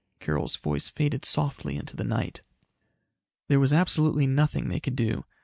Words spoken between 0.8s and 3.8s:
faded softly into the night. There was